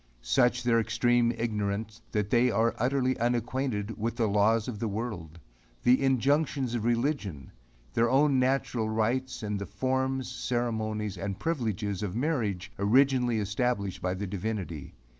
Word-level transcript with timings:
Such 0.23 0.57
is 0.57 0.63
their 0.63 0.79
extreme 0.79 1.31
ignorance 1.37 2.01
that 2.11 2.31
they 2.31 2.49
are 2.49 2.73
utterly 2.79 3.15
unacquainted 3.19 3.99
with 3.99 4.15
the 4.15 4.25
laws 4.27 4.67
of 4.67 4.79
the 4.79 4.87
world 4.87 5.37
the 5.83 6.01
injunctions 6.01 6.73
of 6.73 6.85
religion 6.85 7.51
their 7.93 8.09
own 8.09 8.39
natural 8.39 8.89
rights, 8.89 9.43
and 9.43 9.59
the 9.59 9.67
forms, 9.67 10.27
ceremonies 10.27 11.19
and 11.19 11.37
privileges 11.37 12.01
of 12.01 12.15
marriage 12.15 12.71
originally 12.79 13.37
established 13.37 14.01
by 14.01 14.15
the 14.15 14.25
Divinity. 14.25 14.95